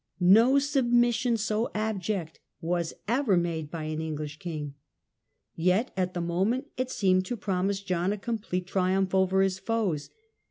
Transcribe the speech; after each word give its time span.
No 0.33 0.57
submission 0.57 1.37
so 1.37 1.69
abject 1.75 2.39
was 2.59 2.95
ever 3.07 3.37
made 3.37 3.69
by 3.69 3.83
an 3.83 4.01
English 4.01 4.39
i^ing. 4.39 4.73
Yet 5.55 5.91
at 5.95 6.15
the 6.15 6.21
moment 6.21 6.71
it 6.75 6.89
seemed 6.89 7.27
to 7.27 7.37
promise 7.37 7.81
John 7.81 8.11
a 8.11 8.17
complete 8.17 8.65
triumph 8.65 9.13
over 9.13 9.41
his 9.43 9.59
foes. 9.59 10.09